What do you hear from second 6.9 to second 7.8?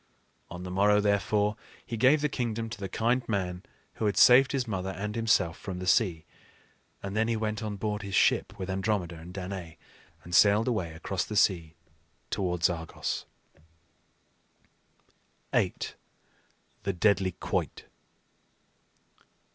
and then he went on